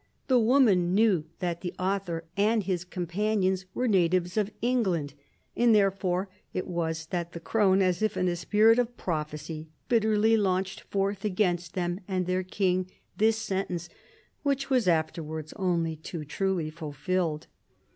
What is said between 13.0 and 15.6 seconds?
this sentence, which was afterwards